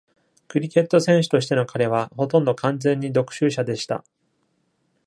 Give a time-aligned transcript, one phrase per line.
[0.47, 4.03] クリケット選手としての彼は、ほとんど完全に独習者でした。